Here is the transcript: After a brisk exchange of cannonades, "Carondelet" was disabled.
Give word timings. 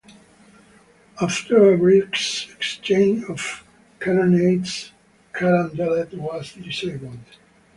After 1.21 1.71
a 1.73 1.77
brisk 1.77 2.49
exchange 2.57 3.25
of 3.25 3.63
cannonades, 3.99 4.93
"Carondelet" 5.31 6.15
was 6.15 6.53
disabled. 6.53 7.19